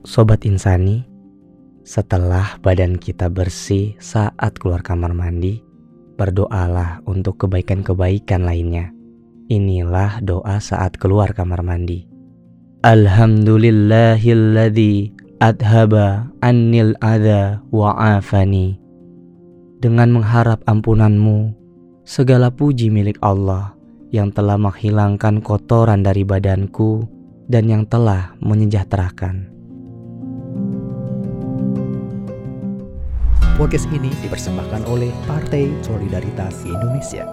Sobat 0.00 0.48
Insani, 0.48 1.04
setelah 1.84 2.56
badan 2.64 2.96
kita 2.96 3.28
bersih 3.28 4.00
saat 4.00 4.56
keluar 4.56 4.80
kamar 4.80 5.12
mandi, 5.12 5.60
berdoalah 6.16 7.04
untuk 7.04 7.44
kebaikan-kebaikan 7.44 8.48
lainnya. 8.48 8.96
Inilah 9.52 10.24
doa 10.24 10.56
saat 10.56 10.96
keluar 10.96 11.36
kamar 11.36 11.60
mandi. 11.60 12.08
Alhamdulillahilladzi 12.80 15.12
adhaba 15.36 16.32
annil 16.40 16.96
adha 17.04 17.60
wa'afani. 17.68 18.80
Dengan 19.84 20.16
mengharap 20.16 20.64
ampunanmu, 20.64 21.52
segala 22.08 22.48
puji 22.48 22.88
milik 22.88 23.20
Allah 23.20 23.76
yang 24.08 24.32
telah 24.32 24.56
menghilangkan 24.56 25.44
kotoran 25.44 26.00
dari 26.00 26.24
badanku 26.24 27.04
dan 27.52 27.68
yang 27.68 27.84
telah 27.84 28.32
menyejahterakan. 28.40 29.59
Podcast 33.60 33.92
ini 33.92 34.08
dipersembahkan 34.24 34.88
oleh 34.88 35.12
Partai 35.28 35.68
Solidaritas 35.84 36.64
Indonesia. 36.64 37.28